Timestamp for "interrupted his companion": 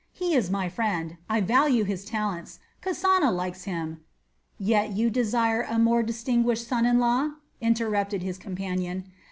7.61-9.03